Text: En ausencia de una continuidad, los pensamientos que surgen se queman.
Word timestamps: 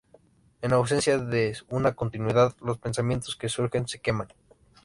En 0.63 0.73
ausencia 0.73 1.19
de 1.19 1.55
una 1.69 1.93
continuidad, 1.93 2.55
los 2.59 2.79
pensamientos 2.79 3.35
que 3.35 3.49
surgen 3.49 3.87
se 3.87 3.99
queman. 3.99 4.29